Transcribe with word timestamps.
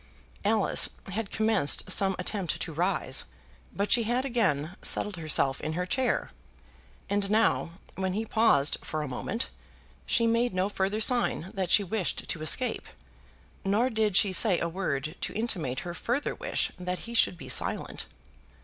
Alice 0.43 0.89
had 1.11 1.29
commenced 1.29 1.91
some 1.91 2.15
attempt 2.17 2.59
to 2.59 2.73
rise, 2.73 3.25
but 3.71 3.91
she 3.91 4.01
had 4.01 4.25
again 4.25 4.75
settled 4.81 5.17
herself 5.17 5.61
in 5.61 5.73
her 5.73 5.85
chair. 5.85 6.31
And 7.07 7.29
now, 7.29 7.73
when 7.93 8.13
he 8.13 8.25
paused 8.25 8.77
for 8.81 9.03
a 9.03 9.07
moment, 9.07 9.51
she 10.07 10.25
made 10.25 10.55
no 10.55 10.69
further 10.69 11.01
sign 11.01 11.51
that 11.53 11.69
she 11.69 11.83
wished 11.83 12.27
to 12.29 12.41
escape, 12.41 12.87
nor 13.63 13.91
did 13.91 14.17
she 14.17 14.33
say 14.33 14.57
a 14.59 14.67
word 14.67 15.17
to 15.21 15.33
intimate 15.35 15.81
her 15.81 15.93
further 15.93 16.33
wish 16.33 16.71
that 16.79 16.97
he 17.05 17.13
should 17.13 17.37
be 17.37 17.47
silent. 17.47 18.07